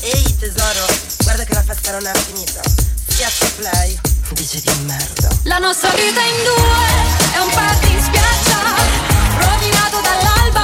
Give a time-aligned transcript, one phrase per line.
[0.00, 0.86] Ehi tesoro,
[1.22, 2.60] guarda che la festa non è finita.
[3.08, 3.98] Schiaccia play.
[4.30, 5.28] Dice di merda.
[5.44, 8.58] La nostra vita in due è un party in spiaggia,
[9.38, 10.61] rovinato dall'alba.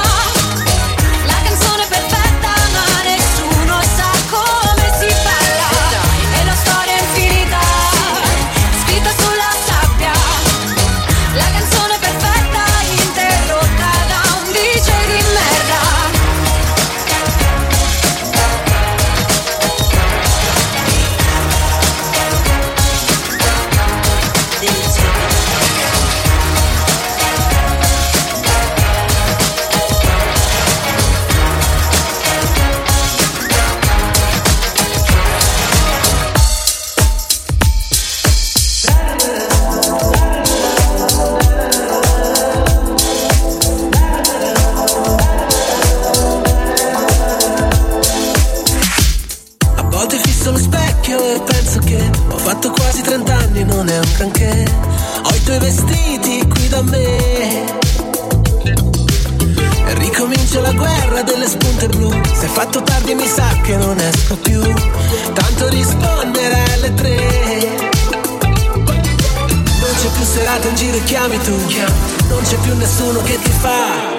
[72.68, 74.17] più nessuno che ti fa.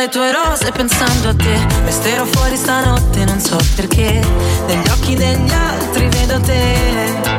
[0.00, 1.58] le tue rose pensando a te.
[1.84, 4.22] Resterò fuori stanotte, non so perché.
[4.66, 7.38] Negli occhi degli altri vedo te.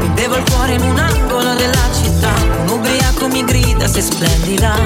[0.00, 2.32] Mi bevo il cuore in un angolo della città.
[2.62, 4.76] Un ubriaco mi grida se splendida.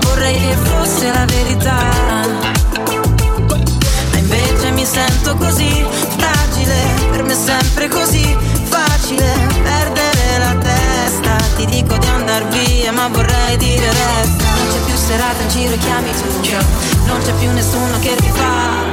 [0.00, 1.84] Vorrei che fosse la verità.
[4.10, 5.84] Ma invece mi sento così
[6.16, 6.74] fragile
[7.12, 8.55] Per me è sempre così.
[15.06, 16.40] serata in giro chiami tu.
[16.40, 16.58] Cioè,
[17.06, 18.85] non c'è più nessuno che rifà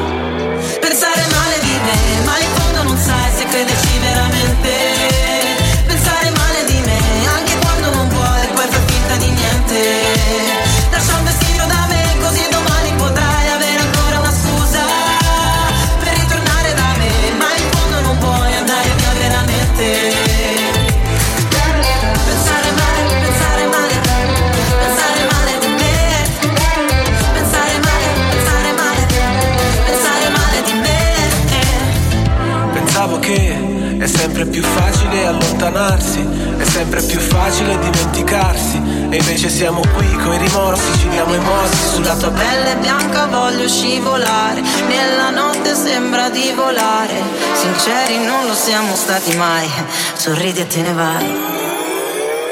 [35.84, 36.26] allontanarsi,
[36.58, 38.82] è sempre più facile dimenticarsi.
[39.10, 43.68] E invece siamo qui coi rimorsi, ci diamo i morsi sulla tua pelle bianca voglio
[43.68, 47.14] scivolare, nella notte sembra di volare.
[47.54, 49.70] Sinceri non lo siamo stati mai,
[50.16, 51.26] sorridi e te ne vai.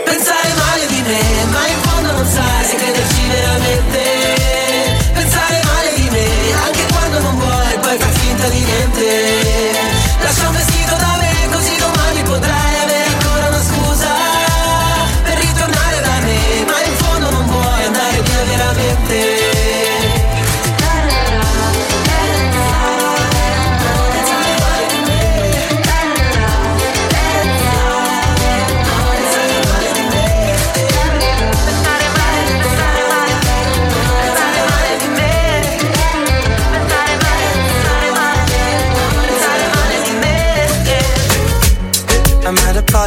[0.04, 4.00] Pensare male di me, ma in fondo non sai se crederci veramente.
[5.14, 6.28] Pensare male di me,
[6.66, 9.51] anche quando non vuoi, poi fai finta di niente.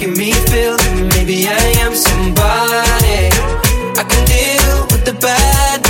[0.00, 3.28] making me feel that maybe I am somebody.
[3.98, 5.89] I can deal with the bad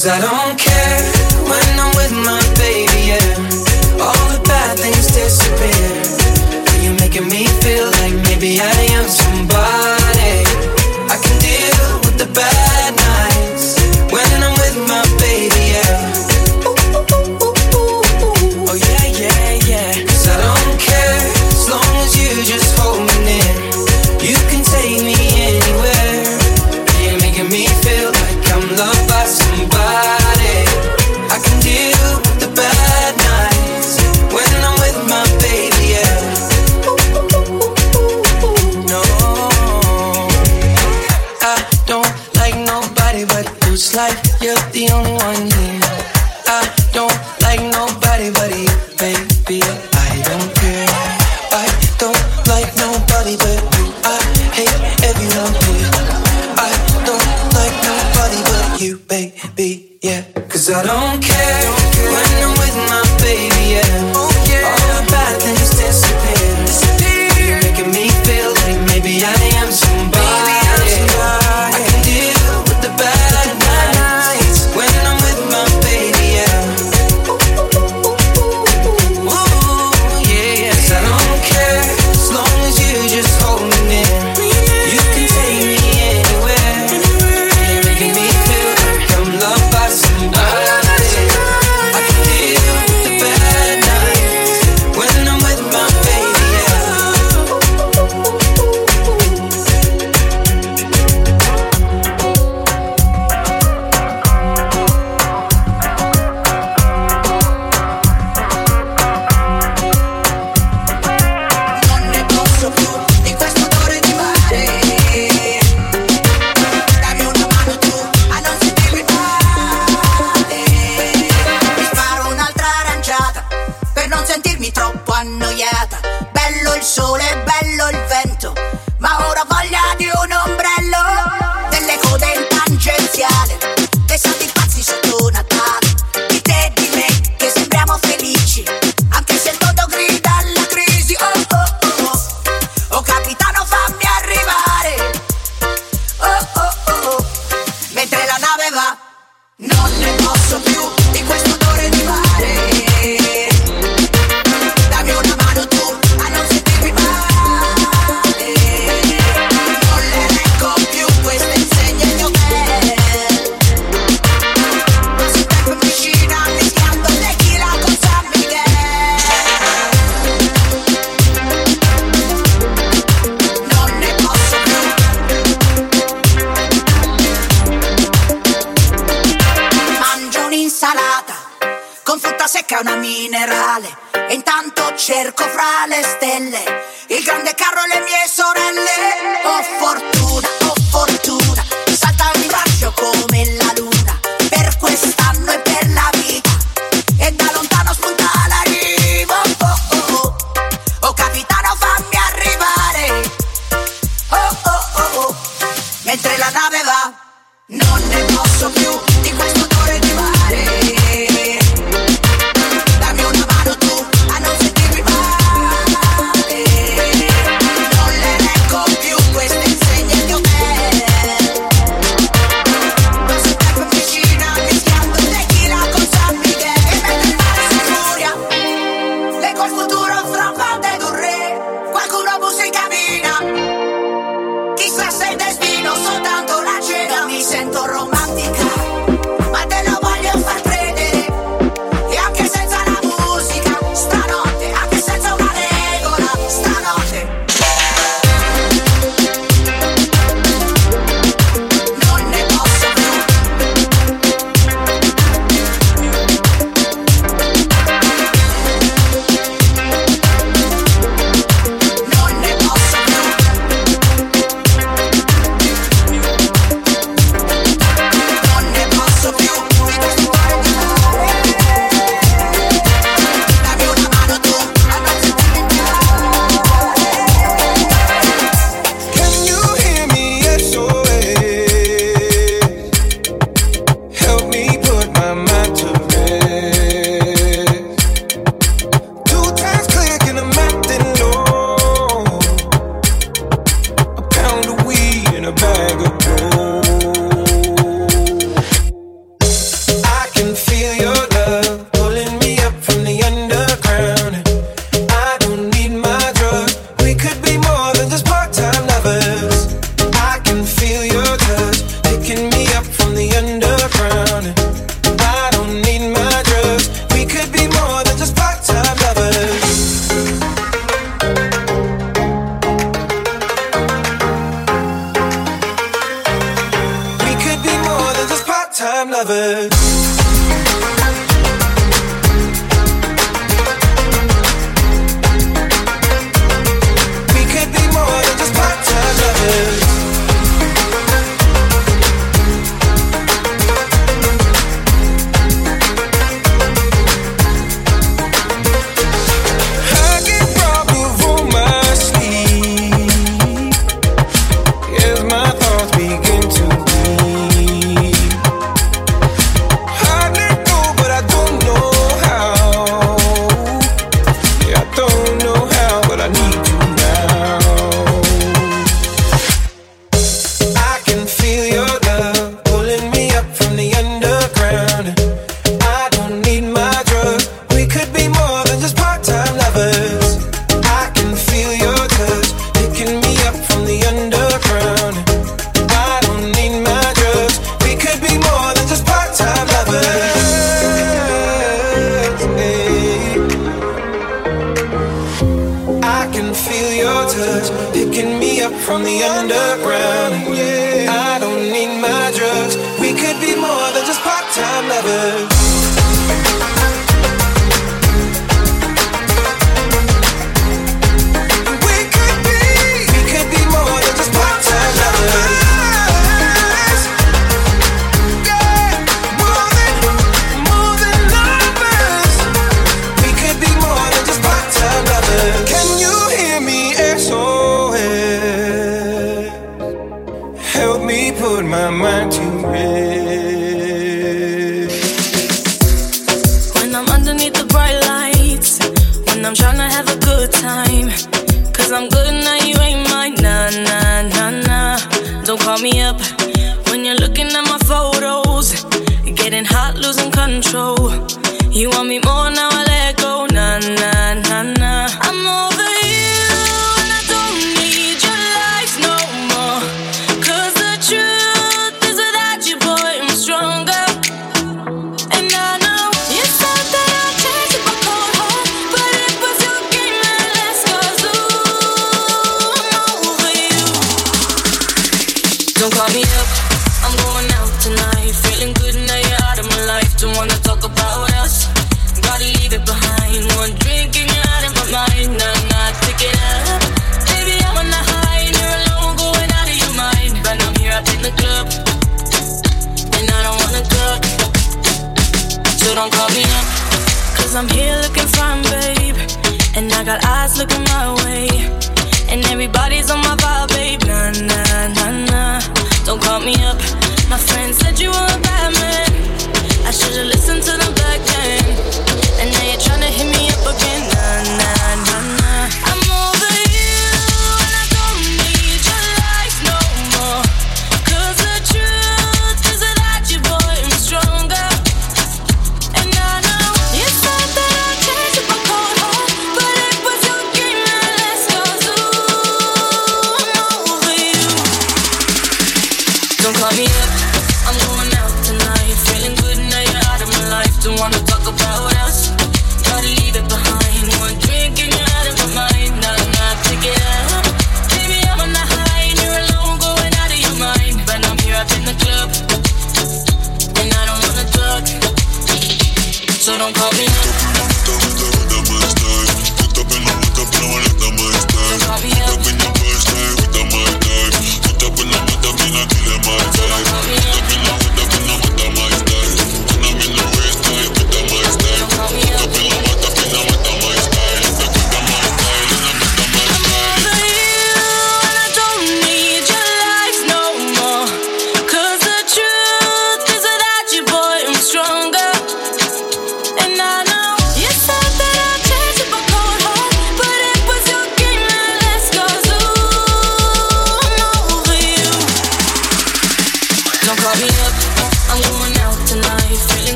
[0.00, 1.02] Cause I don't care
[1.44, 4.00] when I'm with my baby, yeah.
[4.00, 6.80] All the bad things disappear.
[6.82, 9.59] You're making me feel like maybe I am somebody.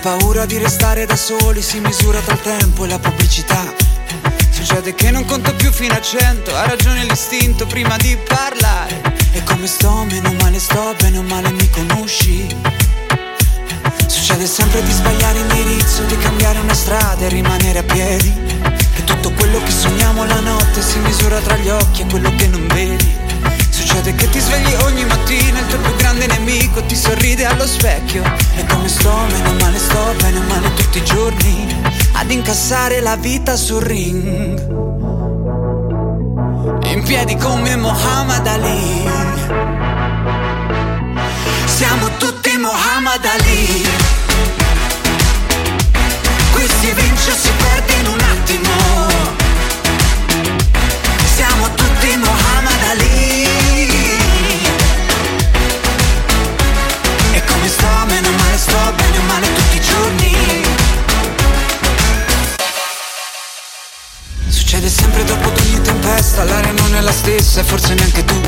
[0.00, 3.72] Paura di restare da soli si misura tra il tempo e la pubblicità.
[4.50, 9.00] Succede che non conto più fino a cento, ha ragione l'istinto prima di parlare.
[9.32, 12.46] E come sto, meno male sto, bene o male mi conosci.
[14.06, 18.32] Succede sempre di sbagliare indirizzo, di cambiare una strada e rimanere a piedi.
[18.94, 22.46] Che tutto quello che sogniamo la notte si misura tra gli occhi e quello che
[22.46, 23.29] non vedi.
[23.90, 28.22] Succede che ti svegli ogni mattina, il tuo più grande nemico ti sorride allo specchio.
[28.54, 31.76] E come sto, meno male sto, bene o male tutti i giorni,
[32.12, 34.60] ad incassare la vita sul ring.
[36.84, 39.10] In piedi come Muhammad Ali.
[41.64, 43.88] Siamo tutti Muhammad Ali.
[46.52, 48.89] Qui si vince o si perde in un attimo.
[64.90, 68.40] Sempre dopo ogni tempesta, l'aria non è la stessa e forse neanche tu.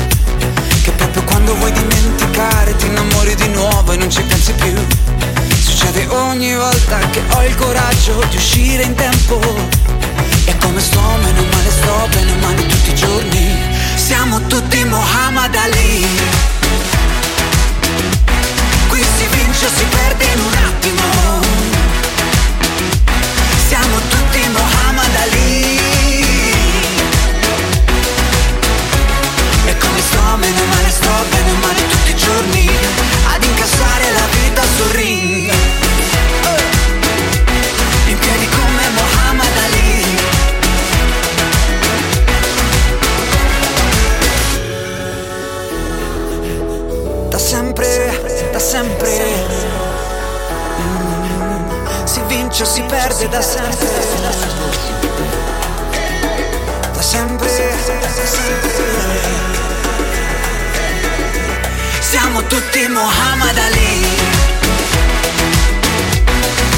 [0.83, 4.73] Che proprio quando vuoi dimenticare ti innamori di nuovo e non ci pensi più.
[5.63, 9.39] Succede ogni volta che ho il coraggio di uscire in tempo.
[10.45, 13.57] E come sto, meno male sto, bene male tutti i giorni.
[13.95, 16.05] Siamo tutti Muhammad Ali.
[18.89, 21.03] Qui si vince o si perde in un attimo.
[23.67, 25.52] Siamo tutti Muhammad Ali.
[30.37, 32.69] Meno male sto, bene male tutti i giorni.
[33.33, 35.51] Ad incassare la vita sul ring.
[38.07, 39.91] In piedi come Muhammad Ali.
[47.29, 49.09] Da sempre, da sempre.
[50.79, 53.87] Mm, Si vince o si perde da sempre.
[56.93, 57.47] Da sempre,
[58.01, 59.52] da sempre
[62.13, 64.05] siamo tutti Muhammad Ali.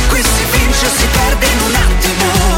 [0.08, 2.55] Qui si vince o si perde in un attimo.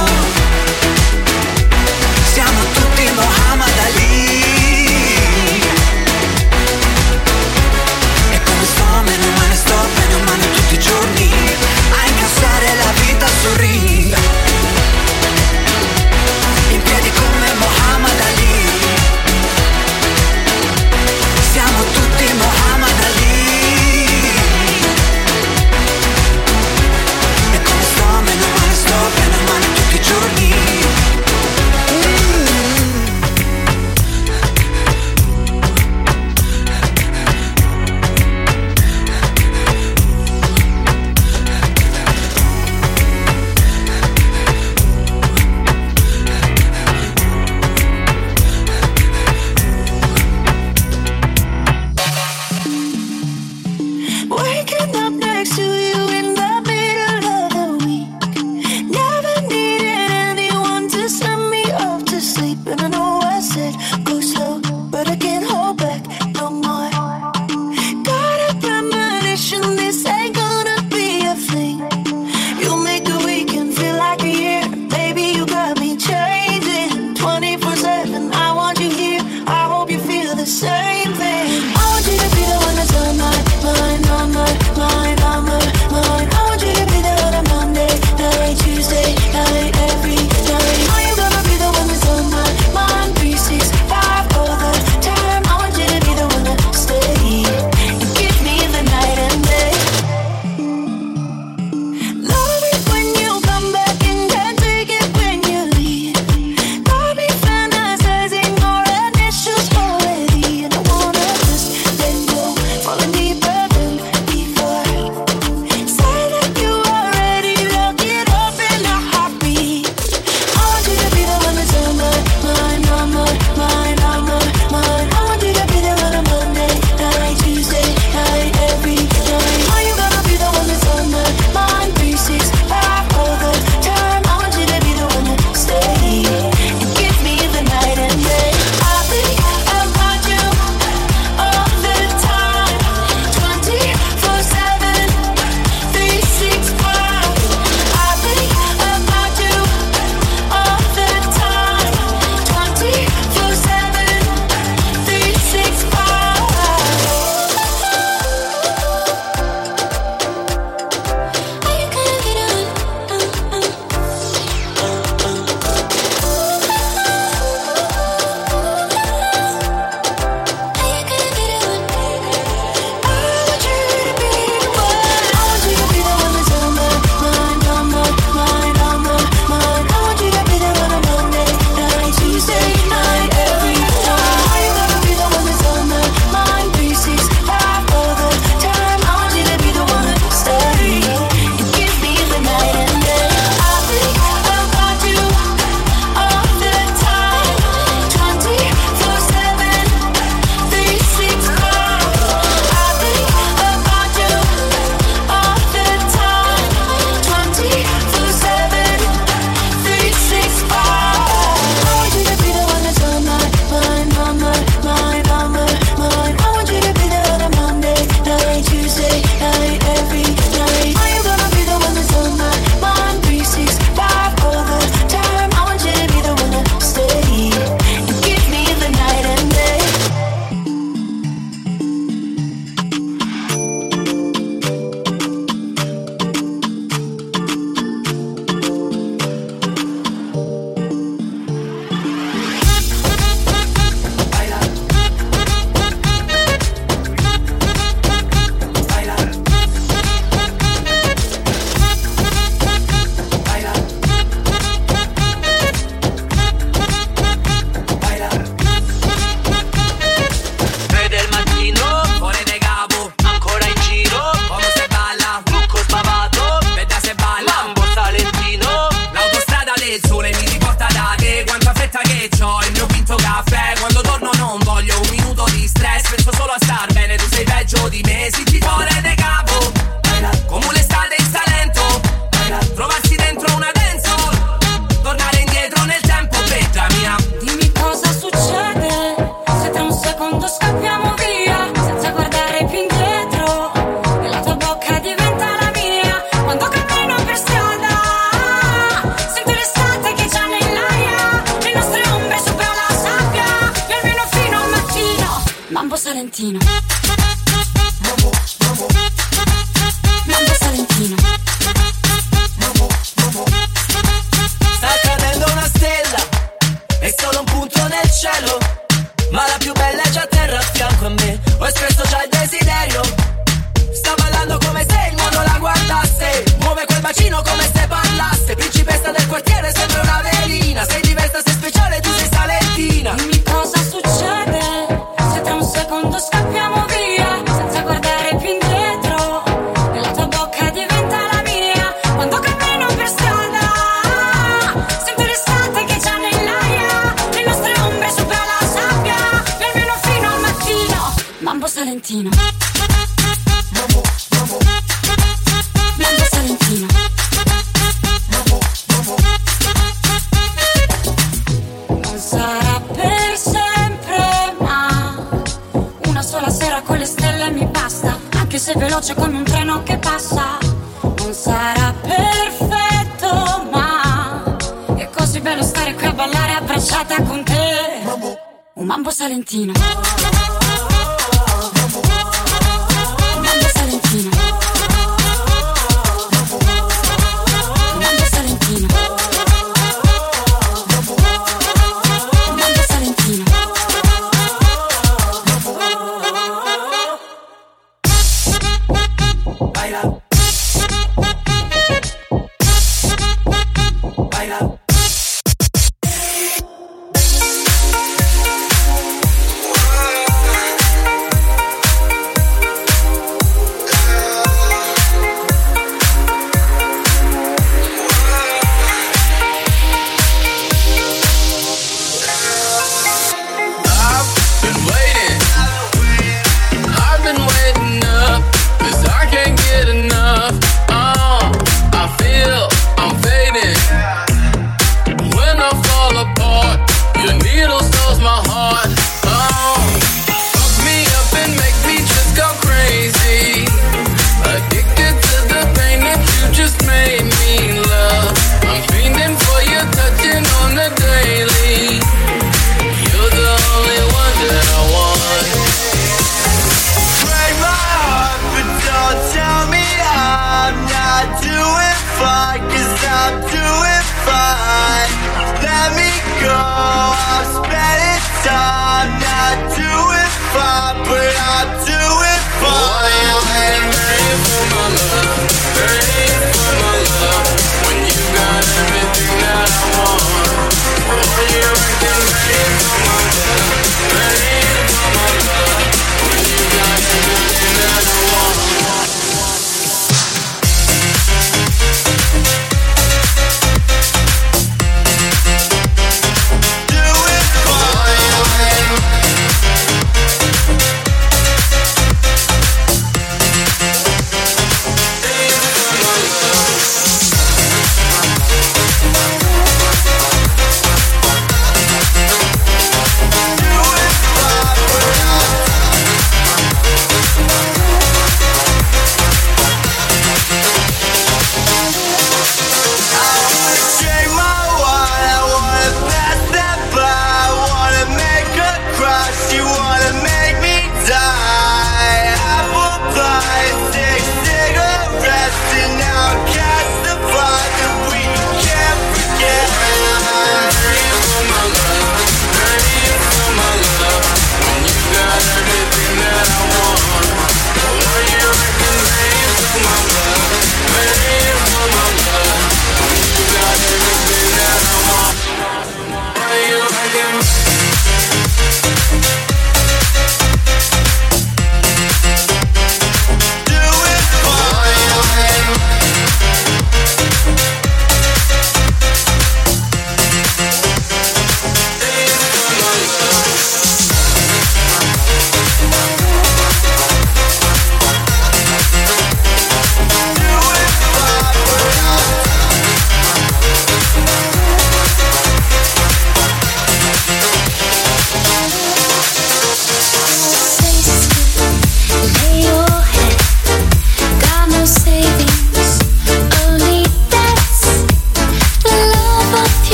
[306.17, 306.57] Valentino.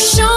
[0.00, 0.29] show.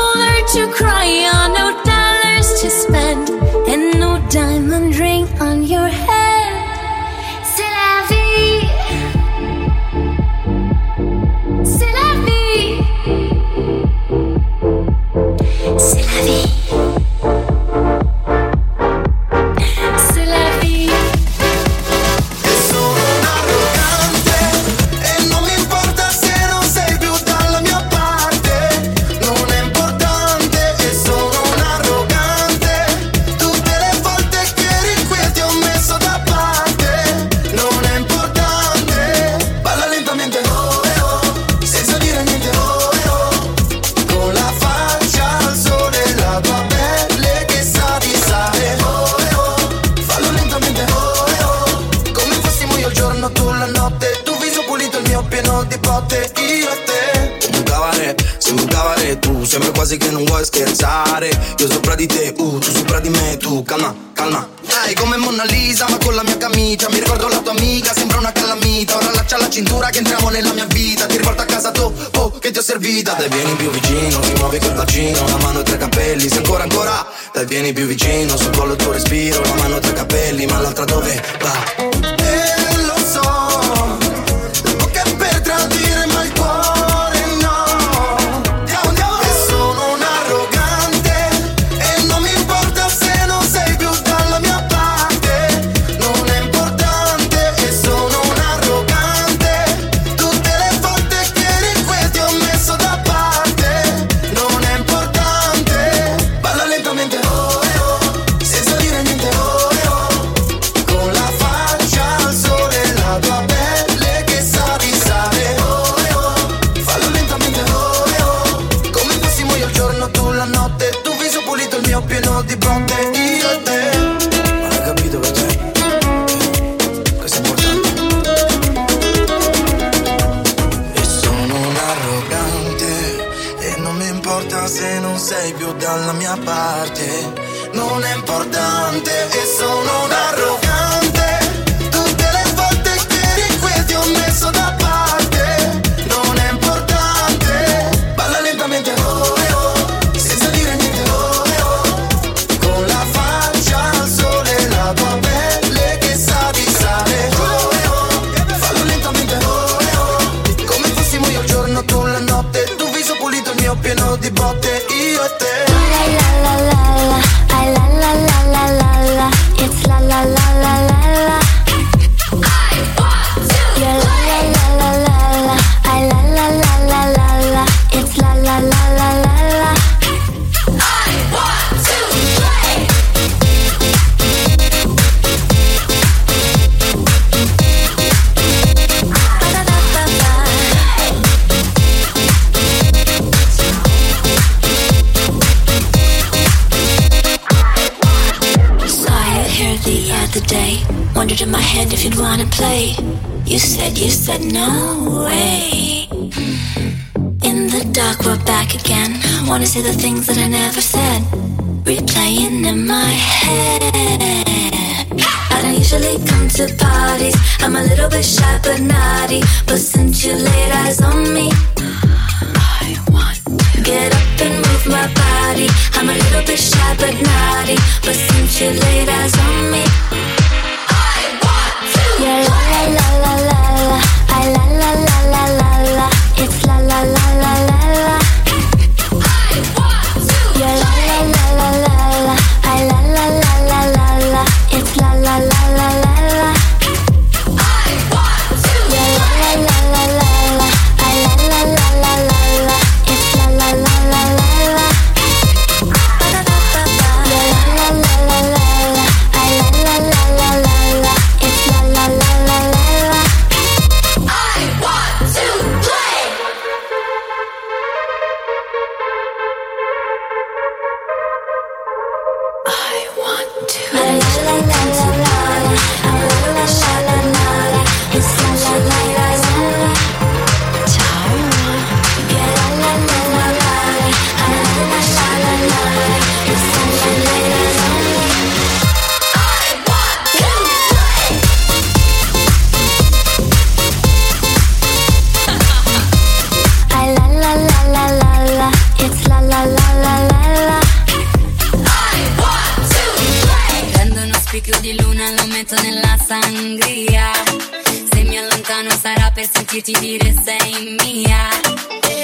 [309.73, 311.49] io ti dire sei mia.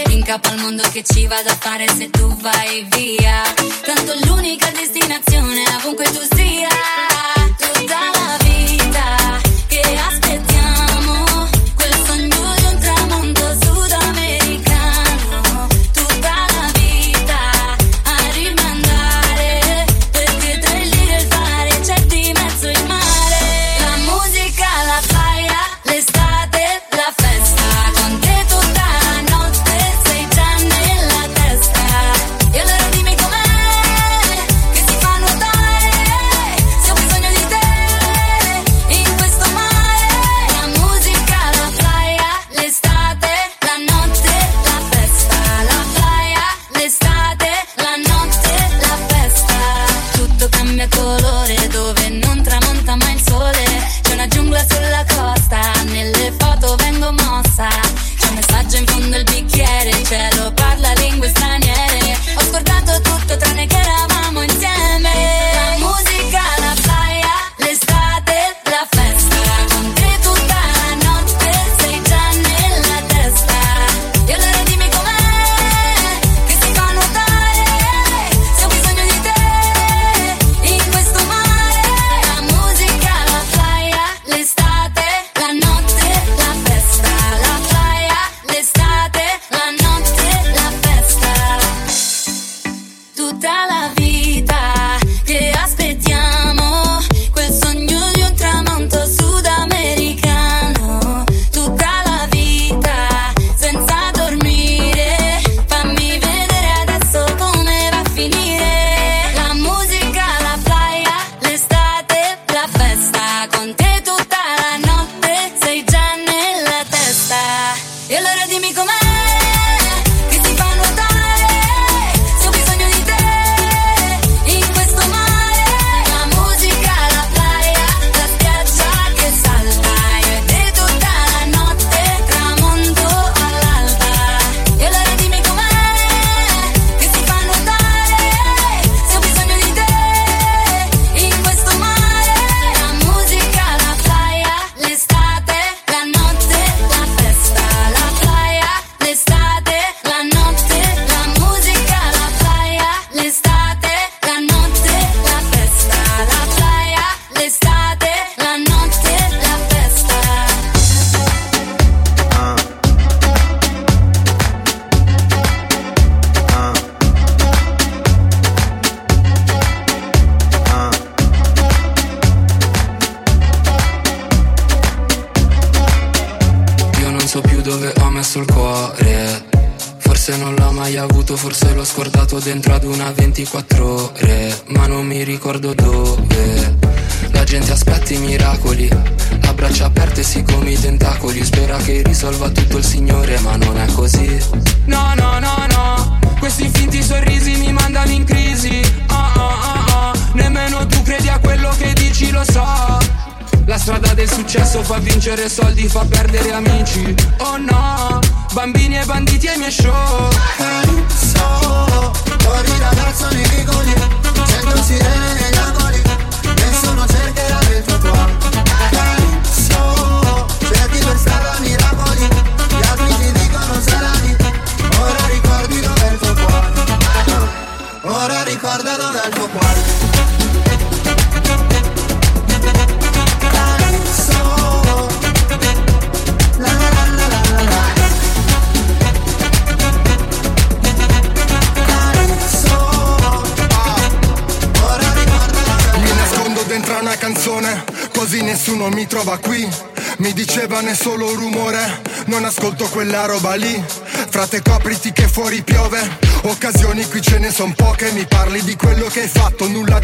[0.10, 3.49] In capo al mondo che ci vado a fare se tu vai via.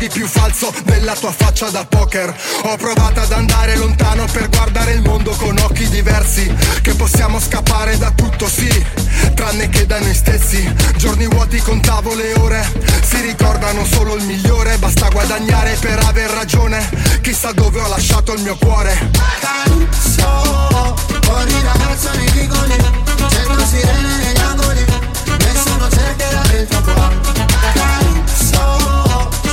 [0.07, 2.33] di più falso della tua faccia da poker.
[2.63, 6.53] Ho provato ad andare lontano per guardare il mondo con occhi diversi.
[6.81, 8.69] Che possiamo scappare da tutto, sì,
[9.33, 10.61] tranne che da noi stessi.
[10.97, 12.71] Giorni vuoti con tavole e ore.
[13.03, 14.77] Si ricordano solo il migliore.
[14.77, 16.87] Basta guadagnare per aver ragione.
[17.21, 19.09] Chissà dove ho lasciato il mio cuore.
[19.39, 22.75] Canso, fuori da casa nei vicoli,
[23.29, 24.85] certo sirene negli angoli,
[25.39, 27.15] nessuno cercherà il tuo cuore.
[27.73, 28.34] Canso,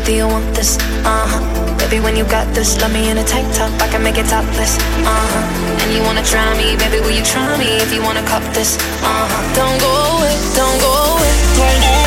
[0.00, 0.78] Baby, do you want this?
[1.04, 1.76] Uh-huh.
[1.76, 3.70] Baby, when you got this, love me in a tank top.
[3.82, 4.78] I can make it topless.
[5.04, 5.82] Uh-huh.
[5.82, 7.00] And you wanna try me, baby?
[7.00, 8.78] Will you try me if you wanna cop this?
[9.04, 9.54] Uh-huh.
[9.54, 11.99] Don't go away, don't go away, don't go away.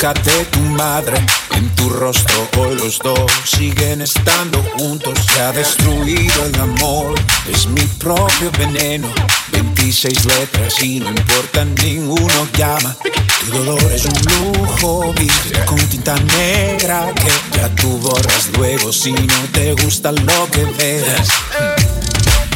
[0.00, 1.18] Búscate tu madre
[1.56, 2.48] en tu rostro.
[2.56, 5.12] Hoy los dos siguen estando juntos.
[5.30, 7.14] Se ha destruido el amor,
[7.52, 9.08] es mi propio veneno.
[9.52, 12.96] 26 letras y no importa ninguno llama.
[13.44, 19.12] Tu dolor es un lujo, viste con tinta negra que ya tú borras luego si
[19.12, 21.28] no te gusta lo que ves.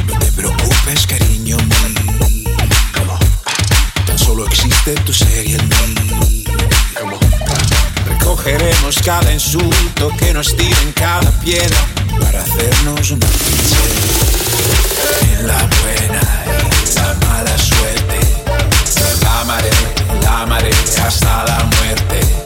[0.07, 2.55] No te preocupes, cariño mío.
[4.07, 6.44] Tan solo existe tu serie en mí.
[8.25, 11.77] Recogeremos cada insulto que nos tiren cada piedra
[12.19, 13.77] para hacernos una ficha.
[15.21, 16.23] En la buena
[16.87, 18.21] y la mala suerte,
[19.23, 19.71] la amaré,
[20.23, 20.71] la amaré
[21.05, 22.44] hasta la muerte.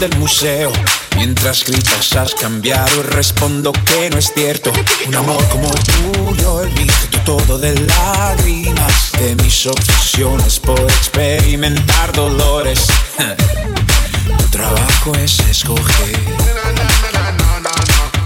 [0.00, 0.70] Del museo.
[1.16, 4.72] Mientras gritas has cambiado y respondo que no es cierto.
[5.06, 9.12] Un amor como tuyo, visto todo de lágrimas.
[9.12, 12.86] De mis obsesiones por experimentar dolores.
[14.38, 16.18] Tu trabajo es escoger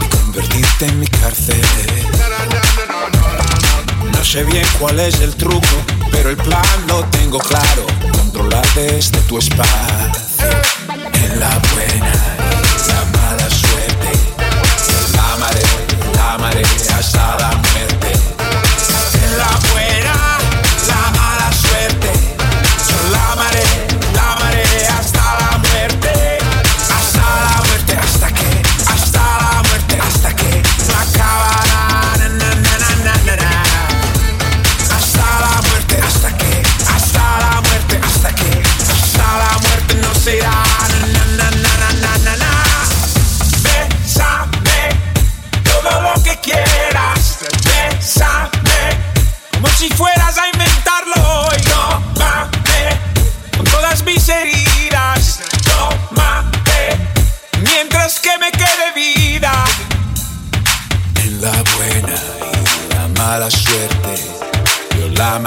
[0.01, 1.63] y convertirte en mi cárcel.
[4.13, 5.67] No sé bien cuál es el truco,
[6.11, 7.87] pero el plan lo tengo claro.
[8.13, 10.22] Controlar desde tu espacio.
[11.43, 12.13] La buena,
[12.87, 14.13] la mala suerte.
[15.13, 15.63] La amaré,
[16.15, 16.63] la amaré
[16.97, 17.52] hasta la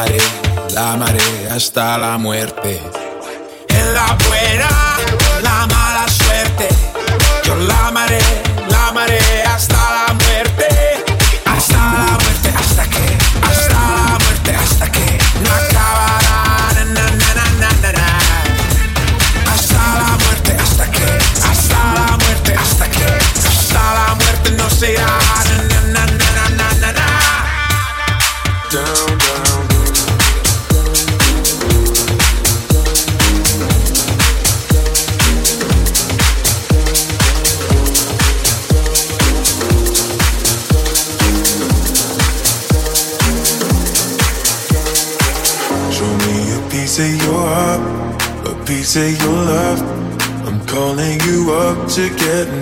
[0.06, 0.18] amaré,
[0.74, 2.82] la amaré hasta la muerte.
[3.70, 4.70] En la buena,
[5.42, 6.68] la mala suerte,
[7.44, 7.92] yo la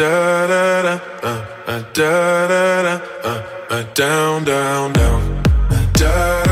[0.00, 1.28] Da da da, uh,
[1.68, 5.42] uh, da da da, uh, uh, down, down, down.
[5.70, 6.49] Uh, Da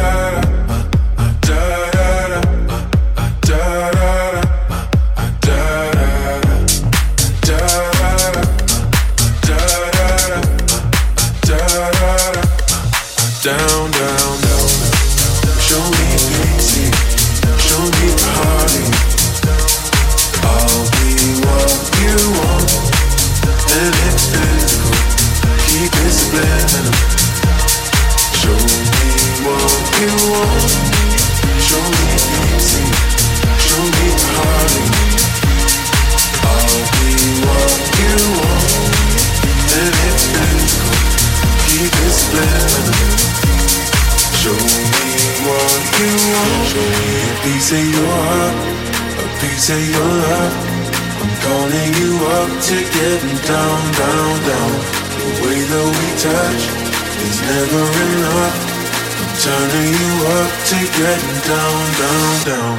[45.78, 46.66] what you want.
[46.70, 48.56] Show me a piece of your heart,
[49.22, 50.54] a piece of your love.
[51.20, 54.72] I'm calling you up to getting down, down, down.
[55.18, 56.62] The way that we touch
[57.26, 58.56] is never enough.
[59.18, 62.76] I'm turning you up to getting down, down, down.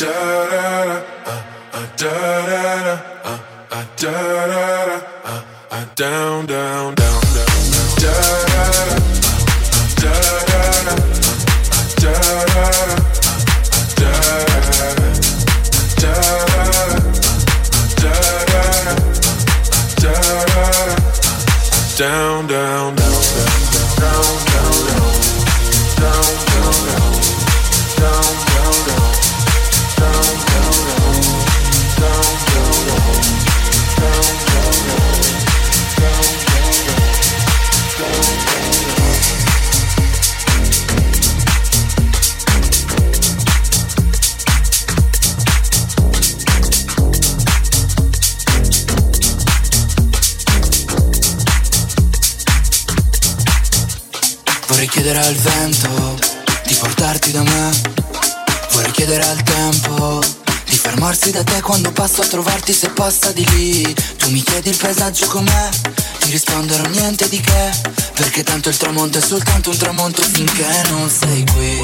[0.00, 0.16] Da
[0.52, 2.14] da da, uh, uh, da
[2.48, 3.38] da da, uh,
[3.70, 4.12] uh, da
[4.50, 7.90] da da, uh, uh, down, down, down, down, down.
[8.02, 8.14] Da
[8.50, 8.62] da
[9.08, 9.21] da,
[10.02, 10.42] down.
[54.82, 56.18] Vorrei chiedere al vento
[56.66, 57.70] di portarti da me.
[58.72, 60.20] Vorrei chiedere al tempo
[60.64, 63.94] di fermarsi da te quando passo a trovarti se passa di lì.
[64.16, 65.68] Tu mi chiedi il paesaggio com'è,
[66.18, 67.70] ti risponderò niente di che.
[68.14, 71.80] Perché tanto il tramonto è soltanto un tramonto finché non sei qui.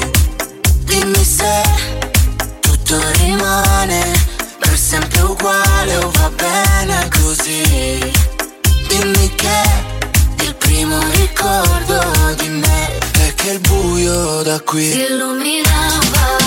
[0.79, 1.61] Dimmi se
[2.59, 4.11] tutto rimane
[4.59, 8.11] per sempre uguale o va bene così.
[8.89, 9.88] Dimmi che
[10.69, 11.99] primo ricordo
[12.37, 12.97] di me.
[12.99, 16.38] È che il buio da qui si illuminava.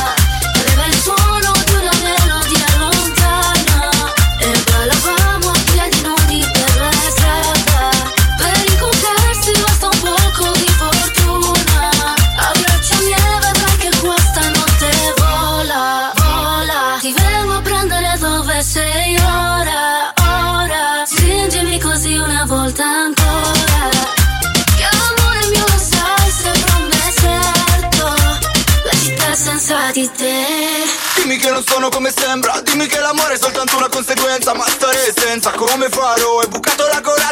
[31.93, 32.59] come sembra.
[32.63, 35.51] Dimmi che l'amore è soltanto una conseguenza Ma stare senza.
[35.53, 36.41] Come farò?
[36.41, 37.32] È bucato la corazza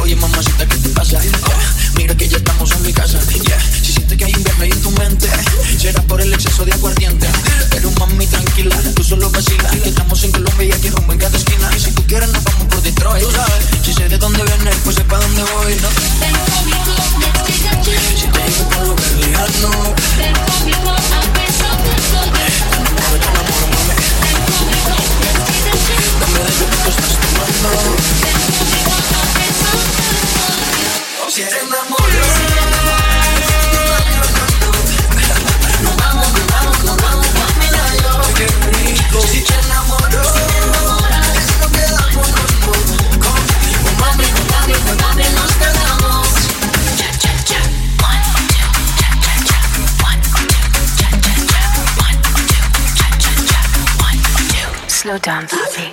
[0.00, 1.20] oye mamacita, ¿qué te pasa?
[1.96, 3.60] Mira que ya estamos en mi casa, yeah.
[3.60, 5.28] Si sientes que hay un viaje en tu mente,
[5.78, 7.28] será por el exceso de aguardiente.
[7.70, 9.70] Pero mami, tranquila, tú solo vacila.
[9.84, 11.70] Estamos en Colombia y aquí rumbo en cada esquina.
[11.76, 13.26] Y si tú quieres, nos vamos por Detroit.
[55.20, 55.50] Dance.
[55.50, 55.87] Poppy.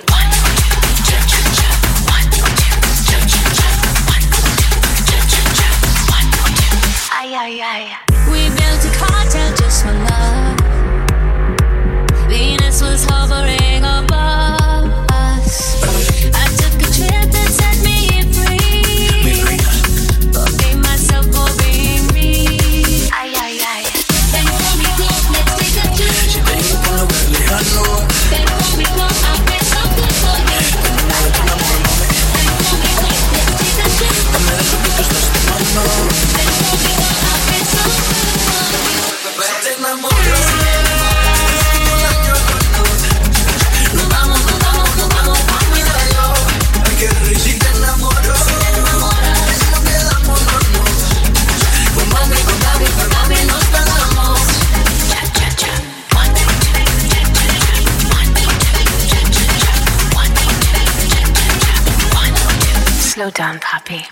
[63.36, 64.02] Down, puppy.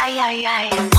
[0.00, 0.95] Ay, ay, ay.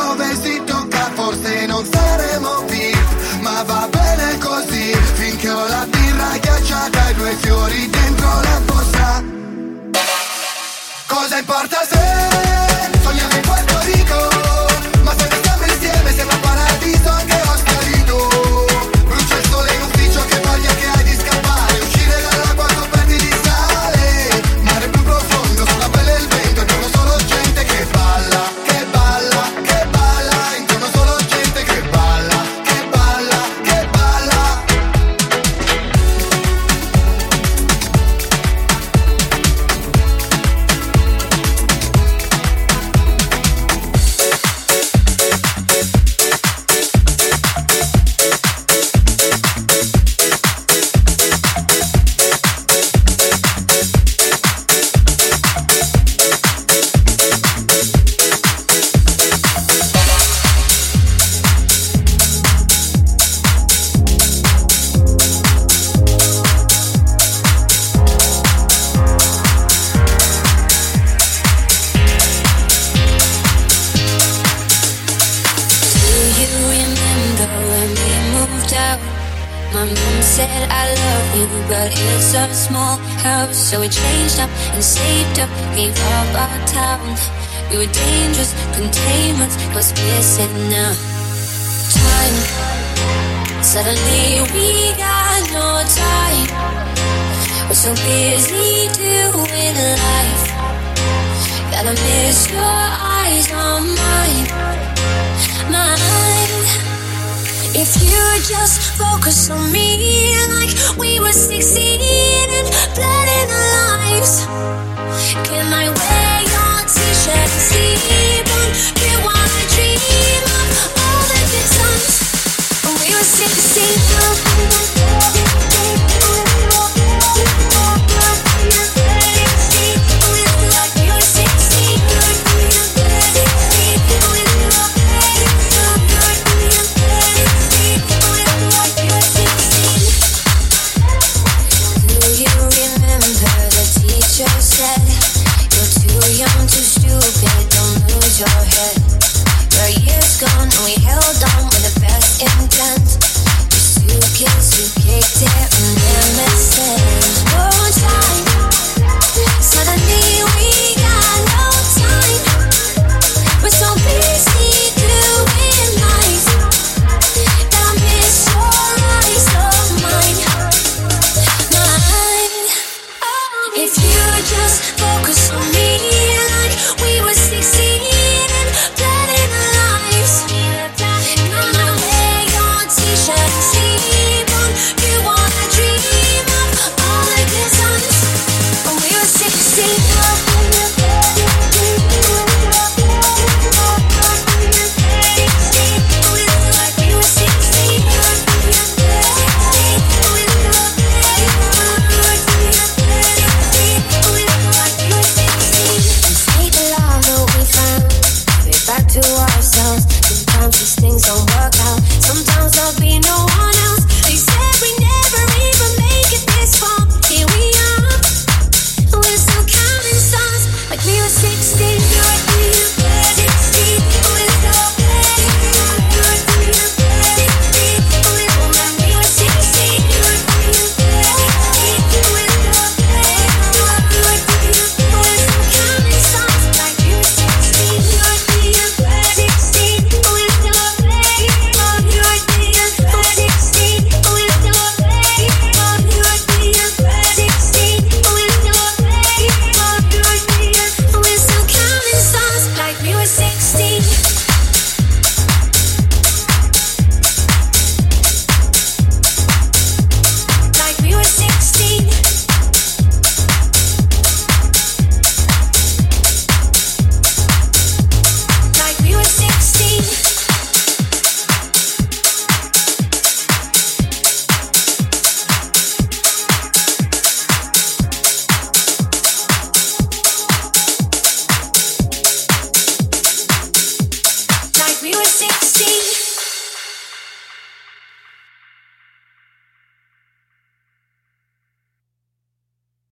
[0.00, 6.38] piove si tocca, forse non saremo VIP, ma va bene così, finché ho la birra
[6.38, 9.22] ghiacciata e due fiori dentro la borsa.
[11.06, 11.99] Cosa importa se